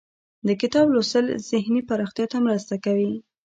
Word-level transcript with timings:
د 0.47 0.49
کتاب 0.61 0.85
لوستل 0.93 1.25
ذهني 1.49 1.81
پراختیا 1.89 2.25
ته 2.31 2.37
مرسته 2.45 2.75
کوي. 2.85 3.11